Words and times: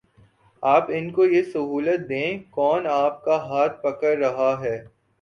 آپ 0.63 0.89
ان 0.89 1.09
کو 1.11 1.25
یہ 1.25 1.43
سہولت 1.43 2.09
دیں، 2.09 2.37
کون 2.51 2.87
آپ 2.87 3.23
کا 3.23 3.37
ہاتھ 3.47 3.81
پکڑ 3.81 4.17
رہا 4.17 4.53
ہے؟ 4.61 4.77